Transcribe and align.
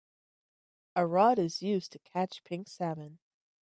A 0.95 1.05
rod 1.05 1.37
is 1.37 1.61
used 1.61 1.91
to 1.91 1.99
catch 1.99 2.43
pink 2.43 2.67
salmon. 2.67 3.19